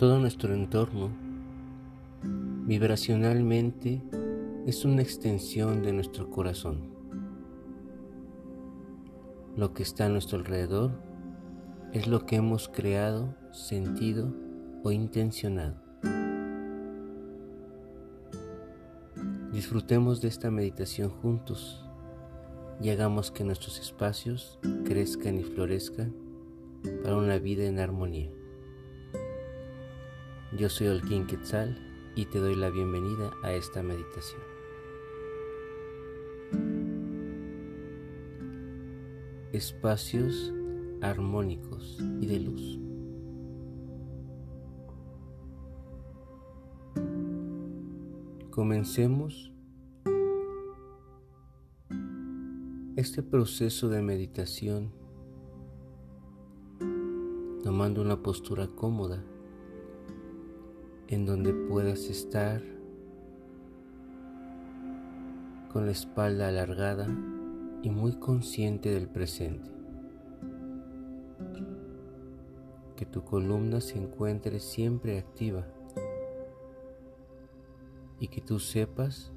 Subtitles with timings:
[0.00, 1.10] Todo nuestro entorno
[2.22, 4.00] vibracionalmente
[4.66, 6.88] es una extensión de nuestro corazón.
[9.58, 10.92] Lo que está a nuestro alrededor
[11.92, 14.32] es lo que hemos creado, sentido
[14.84, 15.76] o intencionado.
[19.52, 21.84] Disfrutemos de esta meditación juntos
[22.80, 26.14] y hagamos que nuestros espacios crezcan y florezcan
[27.02, 28.39] para una vida en armonía.
[30.60, 31.74] Yo soy Olquín Quetzal
[32.14, 34.42] y te doy la bienvenida a esta meditación.
[39.54, 40.52] Espacios
[41.00, 42.78] armónicos y de luz.
[48.50, 49.54] Comencemos
[52.96, 54.92] este proceso de meditación
[57.64, 59.24] tomando una postura cómoda
[61.10, 62.62] en donde puedas estar
[65.72, 67.08] con la espalda alargada
[67.82, 69.68] y muy consciente del presente.
[72.94, 75.66] Que tu columna se encuentre siempre activa
[78.20, 79.32] y que tú sepas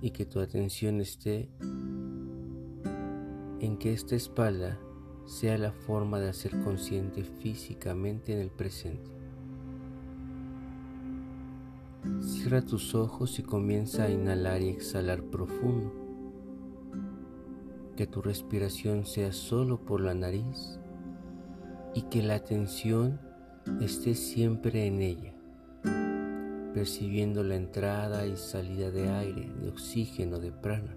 [0.00, 1.50] y que tu atención esté
[3.60, 4.78] en que esta espalda
[5.26, 9.17] sea la forma de hacer consciente físicamente en el presente.
[12.20, 15.92] Cierra tus ojos y comienza a inhalar y exhalar profundo.
[17.96, 20.78] Que tu respiración sea solo por la nariz
[21.94, 23.20] y que la atención
[23.80, 25.34] esté siempre en ella,
[26.74, 30.96] percibiendo la entrada y salida de aire, de oxígeno, de prana,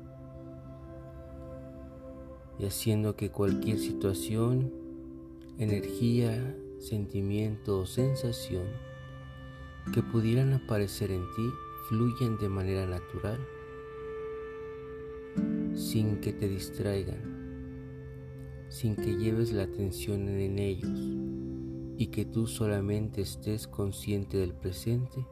[2.57, 4.71] y haciendo que cualquier situación,
[5.57, 8.90] energía, sentimiento o sensación
[9.93, 11.49] que pudieran aparecer en ti
[11.89, 13.39] fluyen de manera natural,
[15.75, 17.19] sin que te distraigan,
[18.69, 20.99] sin que lleves la atención en ellos
[21.97, 25.25] y que tú solamente estés consciente del presente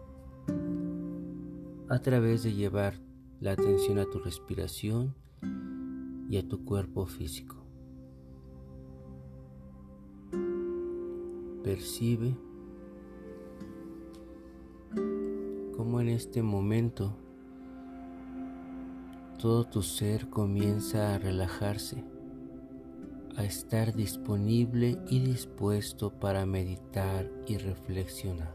[1.88, 3.00] a través de llevar
[3.40, 5.16] la atención a tu respiración
[6.30, 7.56] y a tu cuerpo físico.
[11.64, 12.36] Percibe
[15.80, 17.16] como en este momento
[19.38, 22.04] todo tu ser comienza a relajarse,
[23.38, 28.54] a estar disponible y dispuesto para meditar y reflexionar.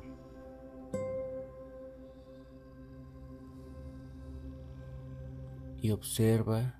[5.80, 6.78] Y observa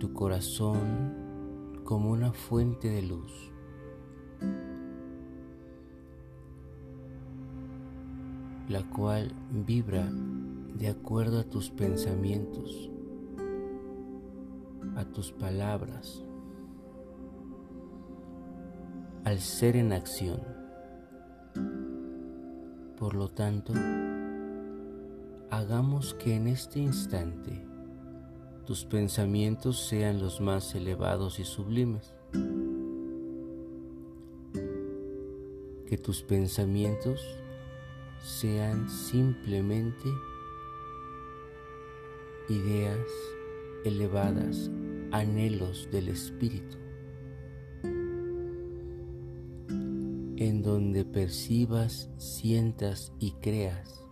[0.00, 3.52] tu corazón como una fuente de luz.
[8.68, 10.10] La cual vibra
[10.74, 12.90] de acuerdo a tus pensamientos,
[14.96, 16.22] a tus palabras,
[19.24, 20.40] al ser en acción.
[22.96, 23.72] Por lo tanto,
[25.50, 27.66] hagamos que en este instante
[28.64, 32.14] tus pensamientos sean los más elevados y sublimes.
[35.86, 37.20] Que tus pensamientos
[38.24, 40.08] sean simplemente
[42.48, 43.06] ideas
[43.84, 44.70] elevadas,
[45.12, 46.78] anhelos del espíritu,
[50.36, 54.04] en donde percibas, sientas y creas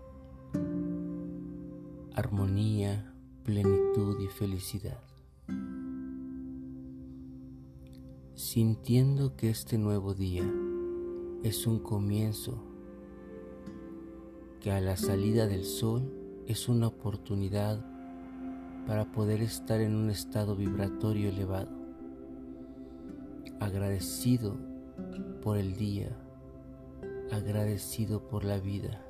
[2.14, 5.02] armonía, plenitud y felicidad.
[8.34, 10.44] Sintiendo que este nuevo día
[11.42, 12.71] es un comienzo
[14.62, 16.02] que a la salida del sol
[16.46, 17.84] es una oportunidad
[18.86, 21.70] para poder estar en un estado vibratorio elevado,
[23.58, 24.56] agradecido
[25.42, 26.16] por el día,
[27.32, 29.04] agradecido por la vida,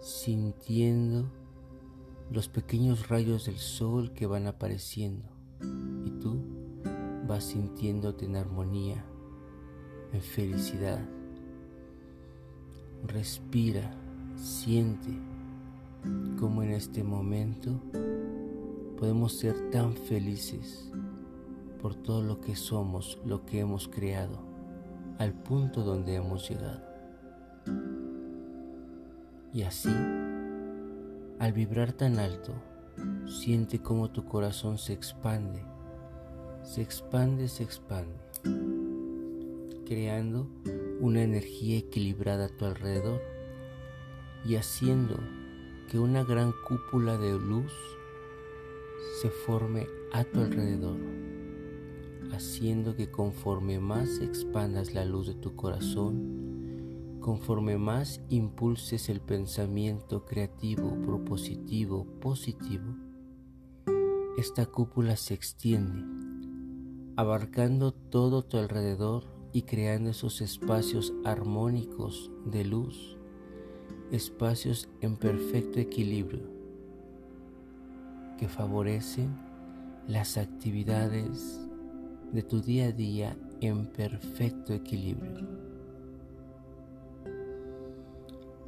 [0.00, 1.30] sintiendo
[2.28, 5.28] los pequeños rayos del sol que van apareciendo.
[6.04, 6.42] Y tú
[7.28, 9.04] vas sintiéndote en armonía,
[10.12, 11.08] en felicidad.
[13.04, 14.01] Respira,
[14.42, 15.16] siente
[16.40, 17.80] como en este momento
[18.98, 20.90] podemos ser tan felices
[21.80, 24.40] por todo lo que somos, lo que hemos creado,
[25.18, 26.82] al punto donde hemos llegado.
[29.54, 29.90] Y así,
[31.38, 32.52] al vibrar tan alto,
[33.26, 35.62] siente como tu corazón se expande,
[36.64, 38.16] se expande, se expande,
[39.86, 40.48] creando
[41.00, 43.41] una energía equilibrada a tu alrededor
[44.44, 45.16] y haciendo
[45.88, 47.72] que una gran cúpula de luz
[49.20, 50.98] se forme a tu alrededor,
[52.32, 60.24] haciendo que conforme más expandas la luz de tu corazón, conforme más impulses el pensamiento
[60.24, 62.96] creativo, propositivo, positivo,
[64.38, 66.02] esta cúpula se extiende,
[67.16, 73.18] abarcando todo tu alrededor y creando esos espacios armónicos de luz,
[74.12, 76.42] espacios en perfecto equilibrio
[78.38, 79.34] que favorecen
[80.06, 81.60] las actividades
[82.30, 85.48] de tu día a día en perfecto equilibrio.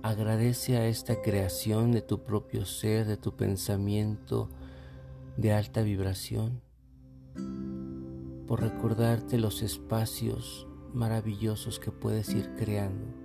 [0.03, 4.49] Agradece a esta creación de tu propio ser, de tu pensamiento
[5.37, 6.63] de alta vibración,
[8.47, 13.24] por recordarte los espacios maravillosos que puedes ir creando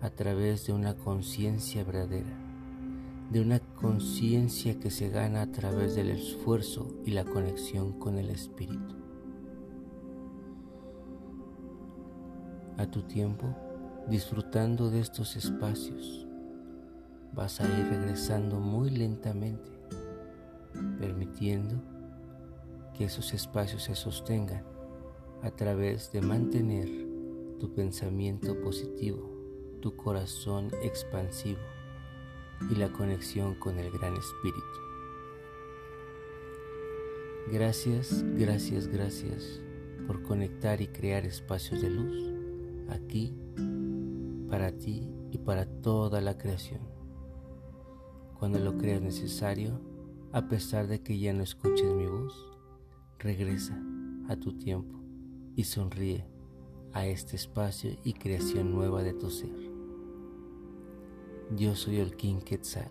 [0.00, 2.46] a través de una conciencia verdadera
[3.30, 8.30] de una conciencia que se gana a través del esfuerzo y la conexión con el
[8.30, 8.94] Espíritu.
[12.78, 13.46] A tu tiempo,
[14.08, 16.26] disfrutando de estos espacios,
[17.32, 19.70] vas a ir regresando muy lentamente,
[21.00, 21.74] permitiendo
[22.94, 24.62] que esos espacios se sostengan
[25.42, 26.88] a través de mantener
[27.58, 29.35] tu pensamiento positivo,
[29.80, 31.60] tu corazón expansivo
[32.70, 34.62] y la conexión con el Gran Espíritu.
[37.52, 39.60] Gracias, gracias, gracias
[40.06, 42.32] por conectar y crear espacios de luz
[42.88, 43.34] aquí,
[44.48, 46.80] para ti y para toda la creación.
[48.38, 49.80] Cuando lo creas necesario,
[50.32, 52.34] a pesar de que ya no escuches mi voz,
[53.18, 53.80] regresa
[54.28, 55.00] a tu tiempo
[55.54, 56.26] y sonríe
[56.96, 59.50] a este espacio y creación nueva de tu ser.
[61.54, 62.90] Yo soy el King Quetzal.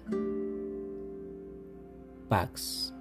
[2.30, 2.95] Pax.